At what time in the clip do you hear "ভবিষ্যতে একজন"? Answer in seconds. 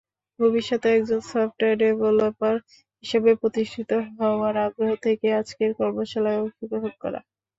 0.39-1.19